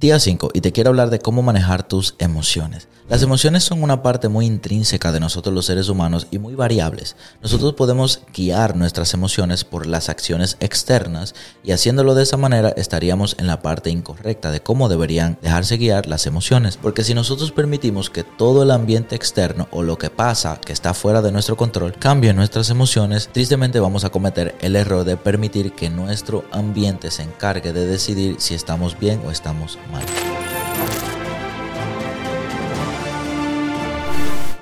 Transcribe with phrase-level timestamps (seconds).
[0.00, 2.88] Día 5 y te quiero hablar de cómo manejar tus emociones.
[3.10, 7.16] Las emociones son una parte muy intrínseca de nosotros los seres humanos y muy variables.
[7.42, 11.34] Nosotros podemos guiar nuestras emociones por las acciones externas
[11.64, 16.06] y haciéndolo de esa manera estaríamos en la parte incorrecta de cómo deberían dejarse guiar
[16.06, 16.78] las emociones.
[16.78, 20.94] Porque si nosotros permitimos que todo el ambiente externo o lo que pasa que está
[20.94, 25.72] fuera de nuestro control cambie nuestras emociones, tristemente vamos a cometer el error de permitir
[25.72, 29.89] que nuestro ambiente se encargue de decidir si estamos bien o estamos mal.
[29.92, 31.09] 아!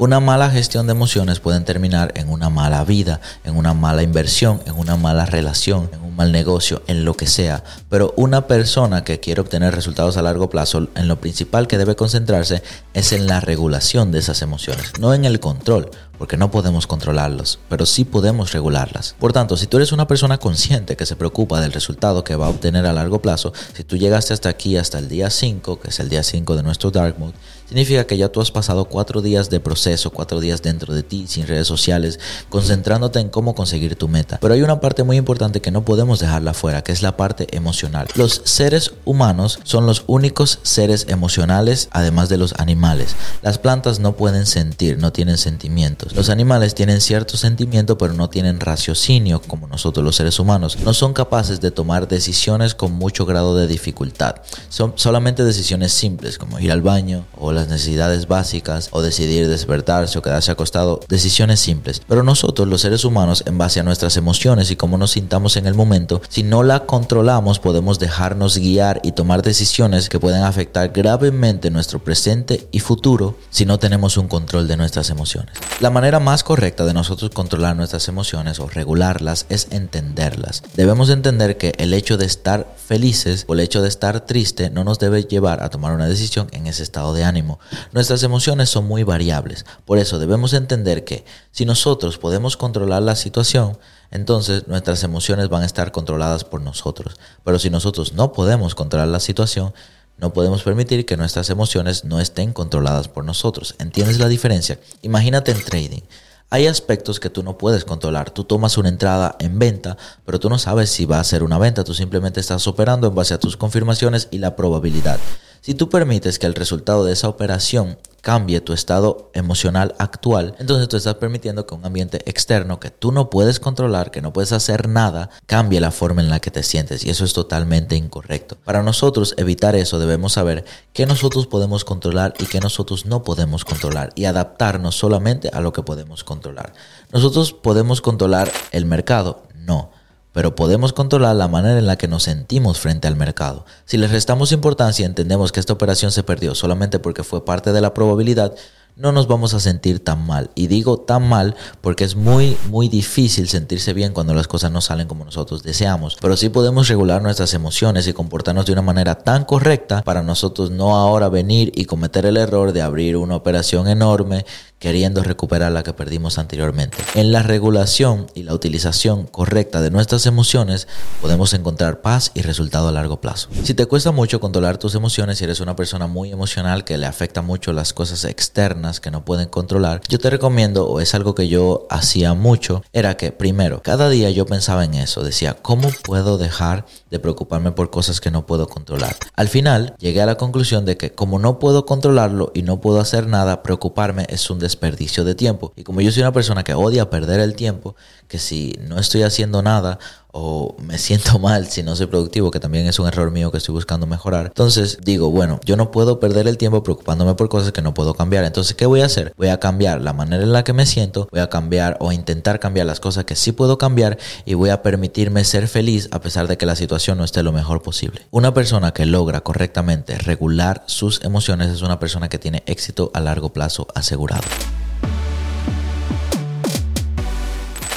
[0.00, 4.62] Una mala gestión de emociones puede terminar en una mala vida, en una mala inversión,
[4.64, 7.64] en una mala relación, en un mal negocio, en lo que sea.
[7.88, 11.96] Pero una persona que quiere obtener resultados a largo plazo, en lo principal que debe
[11.96, 12.62] concentrarse
[12.94, 17.58] es en la regulación de esas emociones, no en el control, porque no podemos controlarlos,
[17.68, 19.16] pero sí podemos regularlas.
[19.18, 22.46] Por tanto, si tú eres una persona consciente que se preocupa del resultado que va
[22.46, 25.88] a obtener a largo plazo, si tú llegaste hasta aquí, hasta el día 5, que
[25.88, 27.34] es el día 5 de nuestro Dark Mode,
[27.68, 31.26] significa que ya tú has pasado cuatro días de proceso, cuatro días dentro de ti,
[31.28, 34.38] sin redes sociales, concentrándote en cómo conseguir tu meta.
[34.40, 37.46] Pero hay una parte muy importante que no podemos dejarla fuera, que es la parte
[37.56, 38.08] emocional.
[38.14, 43.14] Los seres humanos son los únicos seres emocionales, además de los animales.
[43.42, 46.14] Las plantas no pueden sentir, no tienen sentimientos.
[46.14, 50.78] Los animales tienen cierto sentimiento, pero no tienen raciocinio como nosotros los seres humanos.
[50.84, 54.36] No son capaces de tomar decisiones con mucho grado de dificultad.
[54.68, 60.18] Son solamente decisiones simples, como ir al baño o las necesidades básicas o decidir despertarse
[60.18, 62.02] o quedarse acostado, decisiones simples.
[62.08, 65.66] Pero nosotros los seres humanos, en base a nuestras emociones y cómo nos sintamos en
[65.66, 70.90] el momento, si no la controlamos podemos dejarnos guiar y tomar decisiones que pueden afectar
[70.90, 75.52] gravemente nuestro presente y futuro si no tenemos un control de nuestras emociones.
[75.80, 80.62] La manera más correcta de nosotros controlar nuestras emociones o regularlas es entenderlas.
[80.74, 84.84] Debemos entender que el hecho de estar felices o el hecho de estar triste no
[84.84, 87.47] nos debe llevar a tomar una decisión en ese estado de ánimo
[87.92, 93.16] Nuestras emociones son muy variables, por eso debemos entender que si nosotros podemos controlar la
[93.16, 93.78] situación,
[94.10, 97.16] entonces nuestras emociones van a estar controladas por nosotros.
[97.44, 99.72] Pero si nosotros no podemos controlar la situación,
[100.18, 103.74] no podemos permitir que nuestras emociones no estén controladas por nosotros.
[103.78, 104.80] ¿Entiendes la diferencia?
[105.02, 106.02] Imagínate en trading.
[106.50, 108.30] Hay aspectos que tú no puedes controlar.
[108.30, 111.58] Tú tomas una entrada en venta, pero tú no sabes si va a ser una
[111.58, 111.84] venta.
[111.84, 115.20] Tú simplemente estás operando en base a tus confirmaciones y la probabilidad.
[115.60, 120.88] Si tú permites que el resultado de esa operación cambie tu estado emocional actual, entonces
[120.88, 124.52] tú estás permitiendo que un ambiente externo que tú no puedes controlar, que no puedes
[124.52, 128.56] hacer nada, cambie la forma en la que te sientes y eso es totalmente incorrecto.
[128.64, 133.64] Para nosotros evitar eso debemos saber qué nosotros podemos controlar y qué nosotros no podemos
[133.64, 136.72] controlar y adaptarnos solamente a lo que podemos controlar.
[137.12, 139.97] Nosotros podemos controlar el mercado, no
[140.32, 143.64] pero podemos controlar la manera en la que nos sentimos frente al mercado.
[143.84, 147.72] Si le restamos importancia y entendemos que esta operación se perdió solamente porque fue parte
[147.72, 148.54] de la probabilidad,
[148.98, 150.50] no nos vamos a sentir tan mal.
[150.56, 154.80] Y digo tan mal porque es muy, muy difícil sentirse bien cuando las cosas no
[154.80, 156.16] salen como nosotros deseamos.
[156.20, 160.72] Pero sí podemos regular nuestras emociones y comportarnos de una manera tan correcta para nosotros
[160.72, 164.44] no ahora venir y cometer el error de abrir una operación enorme
[164.78, 166.96] queriendo recuperar la que perdimos anteriormente.
[167.14, 170.88] En la regulación y la utilización correcta de nuestras emociones
[171.20, 173.48] podemos encontrar paz y resultado a largo plazo.
[173.64, 177.06] Si te cuesta mucho controlar tus emociones, si eres una persona muy emocional que le
[177.06, 181.34] afecta mucho las cosas externas que no pueden controlar, yo te recomiendo, o es algo
[181.34, 185.90] que yo hacía mucho, era que primero, cada día yo pensaba en eso, decía, ¿cómo
[186.04, 189.16] puedo dejar de preocuparme por cosas que no puedo controlar?
[189.34, 193.00] Al final, llegué a la conclusión de que como no puedo controlarlo y no puedo
[193.00, 195.72] hacer nada, preocuparme es un desperdicio de tiempo.
[195.76, 197.96] Y como yo soy una persona que odia perder el tiempo,
[198.28, 199.98] que si no estoy haciendo nada
[200.32, 203.58] o me siento mal si no soy productivo, que también es un error mío que
[203.58, 204.46] estoy buscando mejorar.
[204.46, 208.14] Entonces digo, bueno, yo no puedo perder el tiempo preocupándome por cosas que no puedo
[208.14, 208.44] cambiar.
[208.44, 209.32] Entonces, ¿qué voy a hacer?
[209.36, 212.60] Voy a cambiar la manera en la que me siento, voy a cambiar o intentar
[212.60, 216.48] cambiar las cosas que sí puedo cambiar y voy a permitirme ser feliz a pesar
[216.48, 218.22] de que la situación no esté lo mejor posible.
[218.30, 223.20] Una persona que logra correctamente regular sus emociones es una persona que tiene éxito a
[223.20, 224.44] largo plazo asegurado.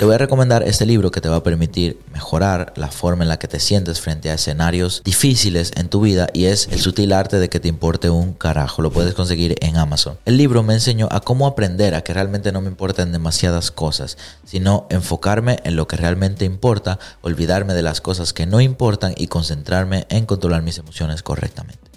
[0.01, 3.29] Te voy a recomendar este libro que te va a permitir mejorar la forma en
[3.29, 7.13] la que te sientes frente a escenarios difíciles en tu vida y es El sutil
[7.13, 8.81] arte de que te importe un carajo.
[8.81, 10.17] Lo puedes conseguir en Amazon.
[10.25, 14.17] El libro me enseñó a cómo aprender a que realmente no me importan demasiadas cosas,
[14.43, 19.27] sino enfocarme en lo que realmente importa, olvidarme de las cosas que no importan y
[19.27, 21.90] concentrarme en controlar mis emociones correctamente.